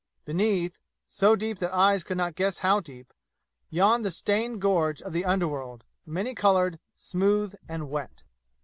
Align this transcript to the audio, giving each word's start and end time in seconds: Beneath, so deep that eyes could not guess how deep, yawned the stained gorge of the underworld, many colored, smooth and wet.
Beneath, 0.25 0.79
so 1.07 1.35
deep 1.35 1.59
that 1.59 1.71
eyes 1.71 2.03
could 2.03 2.17
not 2.17 2.33
guess 2.33 2.57
how 2.65 2.79
deep, 2.79 3.13
yawned 3.69 4.03
the 4.03 4.09
stained 4.09 4.59
gorge 4.59 4.99
of 4.99 5.13
the 5.13 5.23
underworld, 5.25 5.85
many 6.07 6.33
colored, 6.33 6.79
smooth 6.97 7.53
and 7.69 7.87
wet. 7.87 8.23